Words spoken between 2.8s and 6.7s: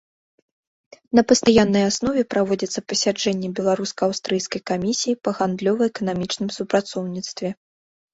пасяджэнні беларуска-аўстрыйскай камісіі па гандлёва-эканамічным